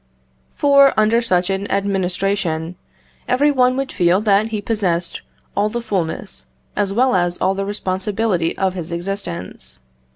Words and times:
For, 0.55 0.95
under 0.99 1.21
such 1.21 1.51
an 1.51 1.69
administration, 1.69 2.75
every 3.27 3.51
one 3.51 3.77
would 3.77 3.91
feel 3.91 4.19
that 4.21 4.47
he 4.47 4.59
possessed 4.59 5.21
all 5.55 5.69
the 5.69 5.79
fulness, 5.79 6.47
as 6.75 6.91
well 6.91 7.13
as 7.13 7.37
all 7.37 7.53
the 7.53 7.65
responsibility 7.67 8.57
of 8.57 8.73
his 8.73 8.91
existence. 8.91 9.79